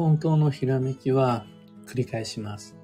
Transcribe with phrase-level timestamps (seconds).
[0.00, 1.44] 本当のひらめきは
[1.86, 2.74] 繰り返します。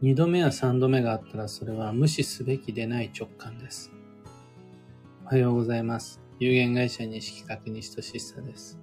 [0.00, 3.92] 二度目や三度目があったらそれは無視すべきでない直感です。
[5.24, 6.20] おはようございます。
[6.40, 8.80] 有限会社西企画西俊久です。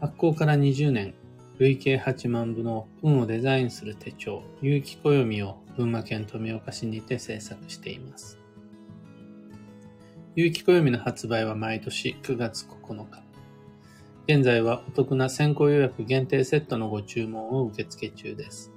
[0.00, 1.12] 発行から20年、
[1.58, 8.38] 累計8万部の運をデザインする手帳、有機暦を群馬県富岡市にて制作しています。
[10.36, 13.33] 有機暦の発売は毎年9月9日。
[14.26, 18.72] 現在はお得な先行予約限定セットのご注文を受付中です。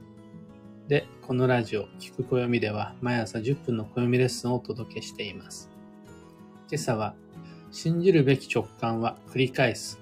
[0.90, 5.70] で、このラジオ、聞く暦では毎朝10分の暦レッスンをお届けしています。
[6.70, 7.16] 今朝は、
[7.72, 10.02] 信じるべき直感は繰り返す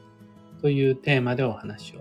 [0.63, 1.99] というテーマでお話を。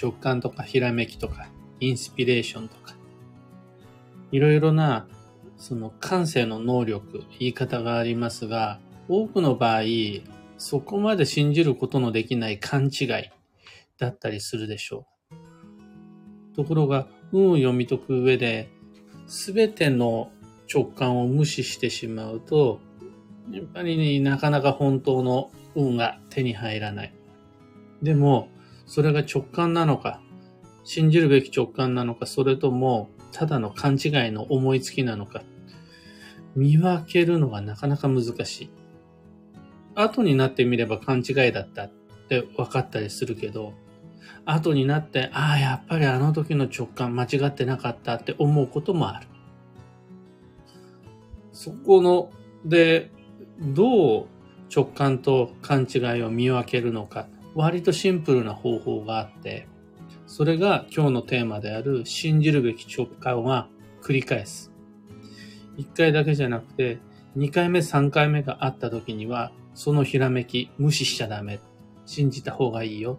[0.00, 1.48] 直感とかひらめきとか、
[1.80, 2.94] インスピレーションとか、
[4.30, 5.08] いろいろな、
[5.56, 8.78] その感性の能力、言い方がありますが、
[9.08, 9.82] 多くの場合、
[10.58, 13.08] そこまで信じることのできない勘違い
[13.98, 15.06] だったりするでしょ
[16.52, 16.54] う。
[16.54, 18.70] ところが、運を読み解く上で、
[19.26, 20.30] すべての
[20.72, 22.80] 直感を無視してしまうと、
[23.50, 27.14] やっぱりね、なかなか本当の運が手に入らない。
[28.02, 28.48] でも、
[28.86, 30.20] それが直感なのか、
[30.84, 35.42] 信じるべき直感なのか、それとも、ただの勘違いの思いつきなのか、
[36.54, 38.70] 見分けるのがなかなか難しい。
[39.94, 41.90] 後になってみれば勘違いだったっ
[42.28, 43.74] て分かったりするけど、
[44.46, 49.26] 後になって、ああ、やっぱりあの時の直感間違ってなかったって思うこともある。
[51.52, 52.30] そこの、
[52.64, 53.10] で、
[53.60, 54.26] どう
[54.74, 59.68] 直感と勘違いを見分けるのか、割とシンプルな方法があって、
[60.26, 63.68] それが今日のテーマである信じるべき直感は
[64.02, 64.72] 繰り返す。
[65.76, 66.98] 一回だけじゃなくて、
[67.36, 71.60] 二回目、三回目があった時には、そのひらめき無視しちゃダメ。
[72.06, 73.18] 信じた方がいいよ。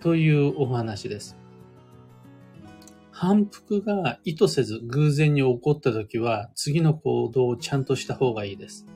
[0.00, 1.36] というお話です。
[3.10, 8.86] 反復が意図せず偶然に起こった時は、次の行動をちゃんとした方がいいです。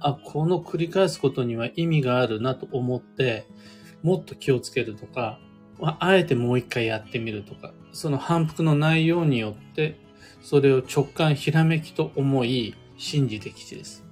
[0.00, 3.46] あ、この繰り返すことには意味があるなと思って、
[4.02, 5.38] もっと気をつけるとか、
[5.80, 9.98] あえてもう一回やってみるとか、その反復の内容によって、
[10.42, 14.04] それを直感ひらめきと思い、信じてきてです。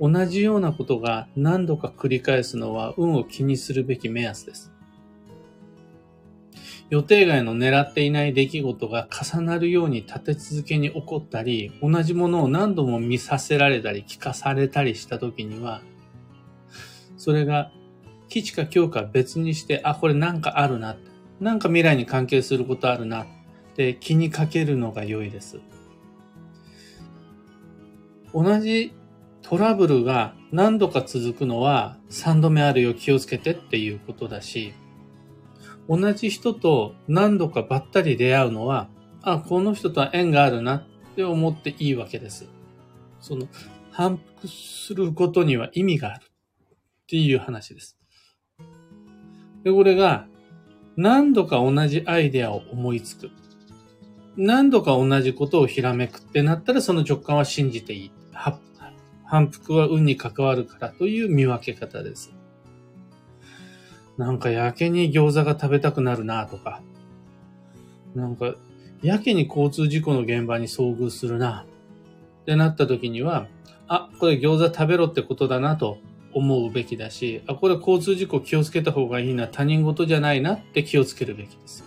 [0.00, 4.72] 同じようなことが何度か繰り返すのは運を気にするべき目安です。
[6.90, 15.80] 予定外の狙っていない出来事が重なるように立て続けに起こったり、同じものを何度も見させられたり聞かされたりした時には、
[17.16, 17.72] それが
[18.28, 20.96] 基地か強か別にして、あ、これなんかあるな。
[21.40, 23.26] なんか未来に関係することあるなっ
[23.74, 25.60] て気にかけるのが良いです。
[28.32, 28.92] 同じ
[29.54, 34.74] トラブルが何度か続くのは3度目あるよ気をつけてっていうことだし、
[35.88, 38.88] 同じ人と何度かばったり出会うのは、
[39.22, 42.48] あ、この人とは縁があるなって思っていいわけです。
[43.20, 43.46] その
[43.92, 46.76] 反復することには意味があるっ
[47.06, 47.96] ていう話です。
[49.62, 50.26] で、これが
[50.96, 53.30] 何度か同じアイデアを思いつく。
[54.36, 58.12] 何度か同じことをひらめくってなったらその直感は信じていい。
[59.24, 62.34] 反復は運に関わるからという見分け方です。
[64.16, 66.82] なんかやけに餃子が食べたくなるなとか、
[68.14, 68.54] なんか
[69.02, 71.66] やけに交通事故の現場に遭遇するな
[72.42, 73.48] ってなった時には、
[73.88, 75.98] あ、これ餃子食べろってことだなと
[76.32, 81.84] 思うべきだし、あ、これ交通事故気をつけた方がいいな、他人事じゃないなって気をつけるべきです。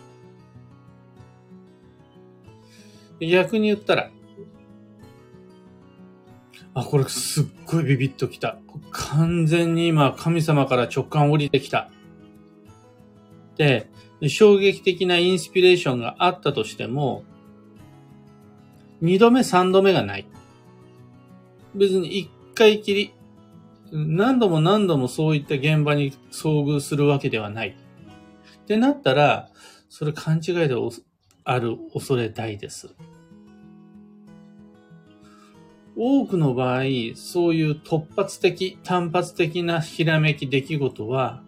[3.20, 4.12] 逆に言ったら、
[6.78, 8.60] あ、これすっごいビビッときた。
[8.92, 11.90] 完全に今神様から直感降りてきた。
[13.56, 13.90] で、
[14.28, 17.24] 衝撃的なインスピレーションがあったとしても、
[19.02, 20.28] 二度目三度目がない。
[21.74, 23.12] 別に一回きり、
[23.92, 27.70] 何度も何度もそういった現場に遭遇するわけではない。
[27.70, 29.50] ってなったら、
[29.90, 30.76] それ勘違いで
[31.44, 32.94] ある恐れ大です。
[36.00, 36.84] 多くの場合、
[37.16, 41.42] そういう突発的、単発的なひらめき出来事は、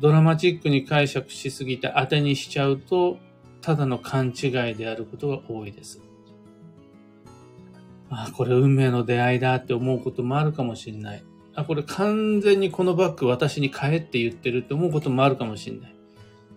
[0.00, 3.18] ドラマチックに解釈しすぎて当てにしちゃうと、
[3.62, 6.02] ただの勘違いであることが多いです。
[8.10, 11.24] あ、これ運命の出会いだって思うこともあるかもしれない。
[11.54, 15.96] あ、これ完全にこのバッグ私に買えって言ってるって思うこともあるかもしれない。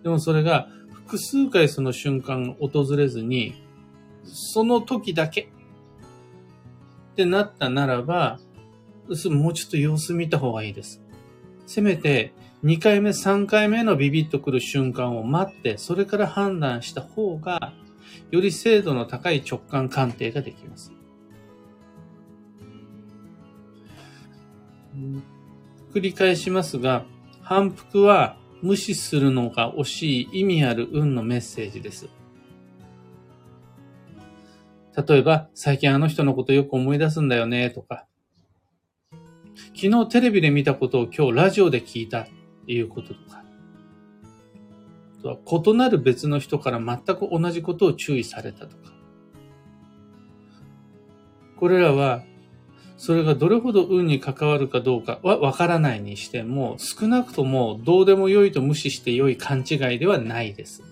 [0.02, 3.54] でもそれが複数回その瞬間が訪れずに、
[4.24, 5.48] その時だけ
[7.12, 8.38] ってなったならば、
[9.08, 11.02] もうちょっと様子見た方がいいです。
[11.66, 12.32] せめて
[12.64, 17.72] 2回目、3回目のビビッとくる瞬間を待って、それから判断した方が、
[18.30, 20.92] より精度の高い直感鑑定ができます。
[25.94, 27.04] 繰り返しますが、
[27.42, 32.08] 反復は無視するのが惜しい意味ある運のメッセージです。
[34.96, 38.06] 例えば、最近あの人のことよく思い出すんだよね、とか、
[39.74, 42.26] 昨日テレビで見たことを今日ラジオで聞いたっ
[42.66, 43.42] ていうこととか、
[45.18, 48.92] あとは異なる別の人から全く同じことを注意されたとか、
[51.56, 52.22] これらは
[52.96, 60.82] それがどれほど運に関わるかどうかはわからないにしても、少なくともどうでもよいと無視して良い勘違いではないです。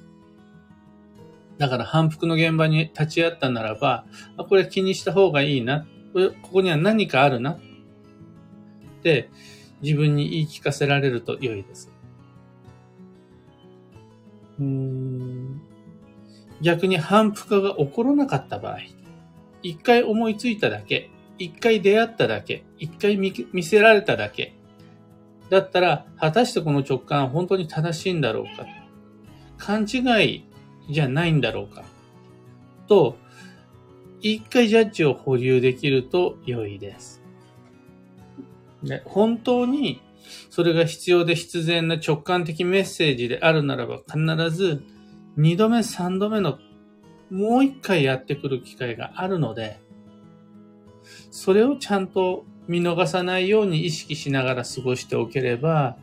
[1.59, 4.07] だから反復の現場に立ち会ったならば、
[4.49, 5.87] これ気にした方がいいな。
[6.43, 7.53] ここには何かあるな。
[7.53, 9.31] って
[9.83, 11.91] 自分に言い聞かせられると良いです。
[14.59, 15.63] うん
[16.61, 18.79] 逆に反復が起こらなかった場合、
[19.63, 24.55] 一回思いついただけ、一回出会っただけ、一回見せられただけ、
[25.51, 28.67] だったら、果たしてこの直感は本当に正しいんだろうか
[29.57, 30.45] 勘違い
[30.89, 31.85] じゃないんだろうか
[32.87, 33.17] と、
[34.21, 37.23] 一回ジャッジを保留できると良いです。
[38.83, 40.01] で本当に
[40.51, 44.85] それが必要で必然な直感的メッセージであるならば必ず
[45.37, 46.59] 二度目三度目の
[47.31, 49.81] もう一回やってくる機会があるので、
[51.31, 55.97] それをちゃんと見逃さないように意識しながら過ごしておければ、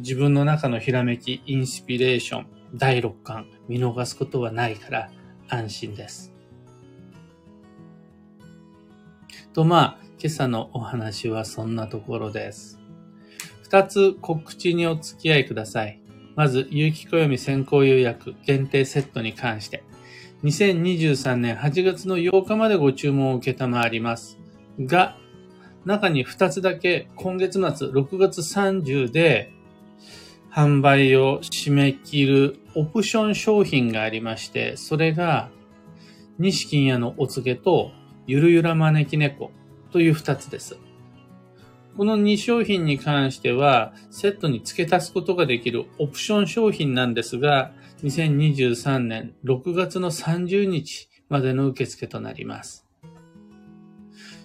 [0.00, 5.10] 自分の中のひらめき、インスピレーション、第六感、見逃すことはないから
[5.48, 6.32] 安心です。
[9.52, 12.78] と、まあ、今朝のお話はそんなところです。
[13.62, 16.00] 二つ告知にお付き合いください。
[16.34, 19.82] まず、有機暦先行予約限定セットに関して。
[20.44, 24.38] 2023年8月の8日までご注文を受けたまわります。
[24.80, 25.18] が、
[25.84, 29.52] 中に2つだけ今月末6月30で
[30.50, 35.50] 販売を締め切るオプション商品がありまして、それが
[36.38, 37.90] 西金屋のお告げと
[38.26, 39.50] ゆるゆら招き猫
[39.90, 40.78] という2つです。
[41.96, 47.72] この2商品に関してはセットに付け足すことができるオプション商品なんですが、
[48.02, 52.86] 2023年6月の30日までの受付となります。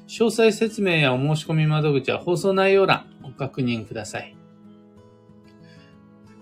[0.07, 4.36] 詳細説明やお申し込み窓口は放送内容欄お確認ください。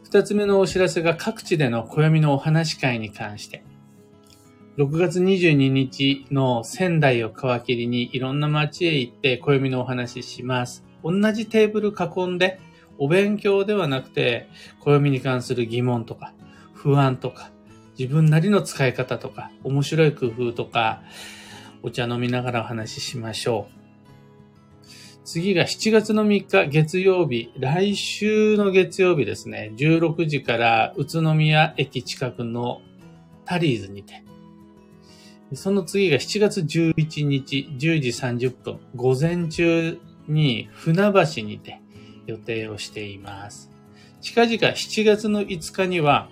[0.06, 3.64] 二つ目のお知らせが各地での暦のお話会に関して。
[4.78, 10.86] 6月22日の仙台を皮切りにいろんな街へ行って暦のお話しします。
[11.04, 12.60] 同じテーブル囲んで
[13.00, 14.48] お勉強ではなくて
[14.80, 16.34] 暦に関する疑問とか
[16.76, 17.50] 不安とか、
[17.98, 21.02] 自分なりの使い方とか、面白い工夫とか、
[21.82, 23.85] お茶飲みながらお話ししましょう。
[25.26, 32.84] 次が7月の3日月曜日、来週の月曜日ですね、16時から宇都宮駅近くの
[33.44, 34.24] タリーズにて、
[35.56, 39.98] その次が7月11日10時30分、午前中
[40.28, 41.82] に船橋にて
[42.28, 43.72] 予定をしています。
[44.22, 46.30] 近々7月の5日には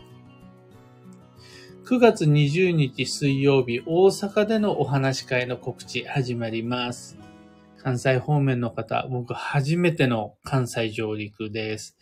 [1.85, 7.22] 9月20日水曜日、大阪でのお話し会の告知始まります。
[7.83, 11.97] 関西方面の方、僕初めての関西上陸です。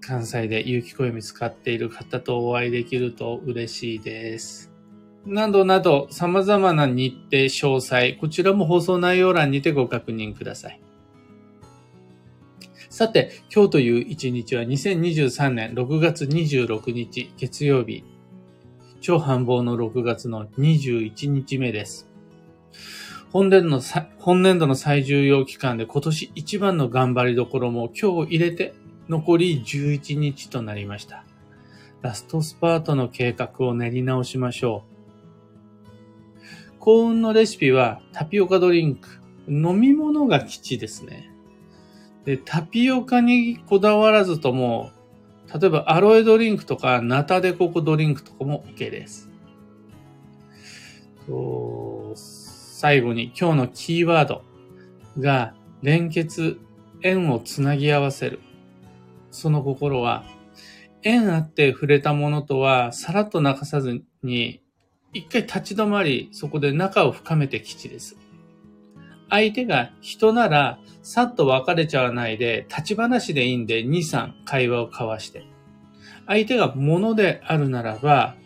[0.00, 4.72] 関西で有機暦使っている方とお会いできると嬉しいです。
[5.26, 10.80] などなど様々な日程詳細、こちらも放送内容欄にてご確認ください。
[12.88, 18.04] さて、今日という一日は2023年6月26日月曜日
[19.02, 22.08] 超繁忙の6月の21日目です。
[23.36, 23.82] 本年の
[24.18, 28.74] 本年度の最重要期間で今年一番の頑張りどころも今日入れて
[29.10, 31.22] 残り11日となりました。
[32.00, 34.84] ラストスパートの計画を練り直しましょ
[36.40, 36.78] う。
[36.78, 39.06] 幸運のレシピはタピオカドリンク。
[39.48, 41.30] 飲み物が基地ですね。
[42.24, 44.92] で、タピオカにこだわらずとも、
[45.52, 49.28] 例えばアロエドリンクとかナタデココドリンクとかも OK です。
[51.26, 51.85] と
[52.78, 54.42] 最後に今日のキーワード
[55.18, 56.58] が連結、
[57.00, 58.38] 縁をつなぎ合わせる。
[59.30, 60.26] その心は、
[61.02, 64.60] 縁あって触れたものとはさらっと泣かさずに、
[65.14, 68.18] 一回立ち止まり、そこで仲を深めて基地です。
[69.30, 75.46] 相手が人なら、さっと別れちゃわないで、立ち話でいいんで、2、3会話を交わして。
[76.26, 78.36] 相手が物であるならば、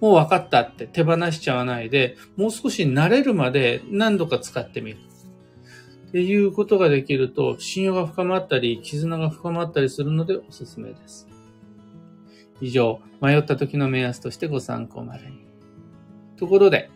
[0.00, 4.98] もう分かったって手放しちゃわないで、もう少し慣れるまで何度か使ってみる。
[6.08, 11.28] っていうことができると、信用が深まったり、絆が深まったりするのでおすすめです。
[12.60, 15.46] 以上、迷った時の目安としてご参考までに。
[16.36, 16.90] ところで、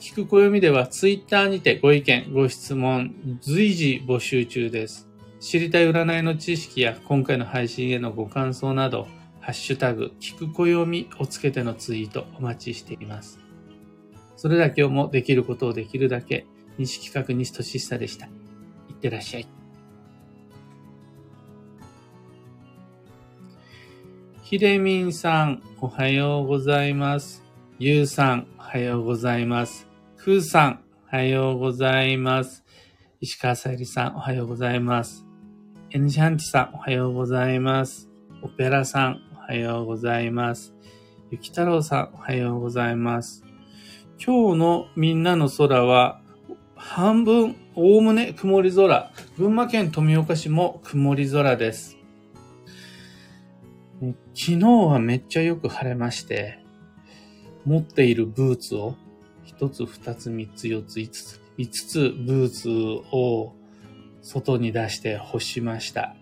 [0.00, 5.08] 聞く暦ではツイッターにてご意見、ご質問、随時募集中です。
[5.40, 9.06] 知りたい占いの知識や今回の配信へのご感想など、
[9.42, 13.40] ハッシュタグ、聞く暦をつけてのツイートお待ちしています。
[14.36, 16.46] それでは今日もできることをできるだけ、
[16.78, 18.26] 西企画西俊久でした。
[18.26, 18.30] い
[18.92, 19.48] ってらっしゃい。
[24.44, 27.42] ひでみんさん、おはようございます。
[27.80, 29.88] ゆうさん、おはようございます。
[30.14, 32.62] ふうさん、おはようございます。
[33.20, 35.26] 石川さゆりさん、おはようございます。
[35.90, 38.08] エンシャンティさん、おはようございます。
[38.40, 40.72] オペラさん、はようございます。
[41.30, 43.44] ゆき太郎さん、おはようございます。
[44.18, 46.22] 今日のみんなの空は、
[46.74, 49.12] 半分、おおむね曇り空。
[49.36, 51.98] 群馬県富岡市も曇り空です。
[54.00, 56.58] 昨日はめっちゃよく晴れまして、
[57.66, 58.94] 持っているブーツを
[59.44, 62.70] 一つ、二つ、三つ、四つ、五つ、五つブーツ
[63.14, 63.52] を
[64.22, 66.16] 外に出して干しました。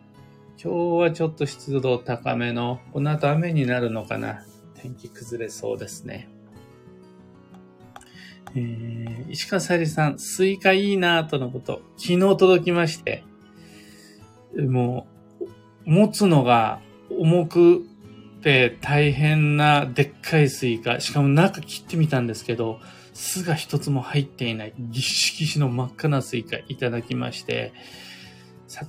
[0.62, 4.44] 今日はちょっと湿度高めの、この後雨になるのかな。
[4.74, 6.28] 天気崩れそうですね。
[8.54, 13.24] えー、石川さゆりさん、スイカいいなとのこと、昨日届きまして、
[14.54, 15.06] も
[15.86, 17.82] う、持つのが重く
[18.42, 22.80] て大変なでっかいスイカ、しかも中切ってみたんですけど、
[23.14, 27.72] 巣が一つも入っていない、ぎっしぎしの真っ赤なスイカいただきまして、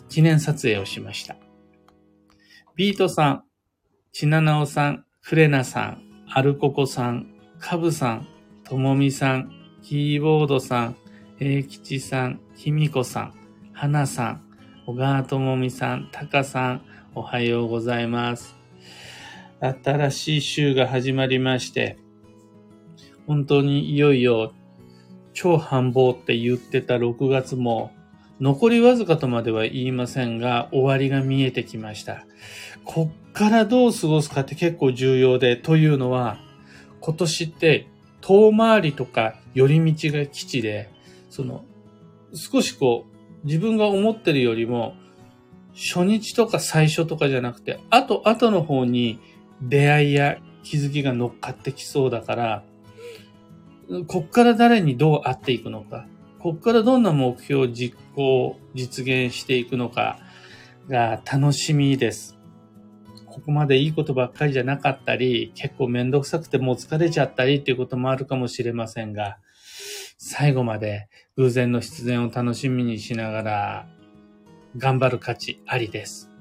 [0.10, 1.38] 記念撮影をしました。
[2.82, 3.44] ビートさん、
[4.12, 6.02] ちななおさん、クレナさん、
[6.34, 8.28] アルココさん、カブさん、
[8.64, 9.52] ともみさん、
[9.84, 10.96] キーボードさん、
[11.40, 13.34] 英吉さん、ひみこさん、
[13.72, 14.44] はなさん、
[14.88, 16.82] 小川ともみさん、たかさん、
[17.14, 18.56] おはようございます。
[19.60, 22.00] 新しい週が始まりまして、
[23.28, 24.54] 本当にいよいよ
[25.34, 27.92] 超繁忙って言ってた6月も
[28.42, 32.26] 残りわずかとまでは言いませんが終わりが見えてきました。
[32.84, 36.40] こっからどう過ごすかって結構重要で、というのは
[37.02, 37.88] 今年って
[38.20, 40.90] 遠回りとか寄り道が基地で、
[41.30, 41.64] その、
[42.34, 43.06] 少しこ
[43.44, 44.96] う、自分が思ってるよりも、
[45.76, 49.20] 初日とか最初とかじゃなくて、あと後の方に
[49.62, 52.64] 出会いや気づきが乗っかってきそうだから、
[54.08, 56.08] こっから誰にどう会っていくのか、
[56.42, 60.18] こっからどんな目標を実行、実現していくのか
[60.90, 62.36] が楽しみです。
[63.28, 69.38] ここまでいいことばっかりじゃなかったり、結構めんどくさくてもう疲れちゃったりっていうこともあるかもしれませんが、
[70.18, 73.88] 最後まで偶然の必然を楽しみにしながら、
[74.78, 76.32] 頑張る価値ありです。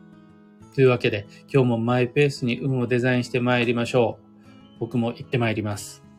[0.74, 4.80] というわけで、今日もマイペースに運をデザインして参りましょう。
[4.80, 6.09] 僕も行って参ります。